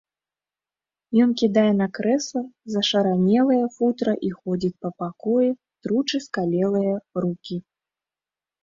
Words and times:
Ён 1.25 1.35
кідае 1.41 1.65
на 1.81 1.87
крэсла 1.97 2.43
зашаранелае 2.77 3.61
футра 3.77 4.13
і 4.29 4.33
ходзіць 4.39 4.75
па 4.87 4.95
пакоі, 5.05 5.49
тручы 5.83 6.17
скалелыя 6.29 6.95
рукі. 7.25 7.57